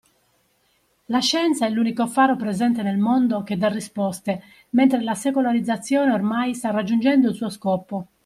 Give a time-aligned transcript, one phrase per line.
[1.11, 6.55] La scienza è l'unico faro presente nel mondo che dà risposte mentre la secolarizzazione ormai
[6.55, 8.07] sta raggiungendo il suo scopo